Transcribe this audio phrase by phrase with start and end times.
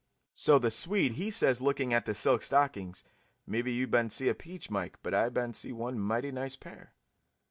[0.33, 3.03] So the Swede he says lookin' at the silk stockings,
[3.45, 6.95] 'Mebby you ban see a peach, Mike, but I ban see one mighty nice pair.'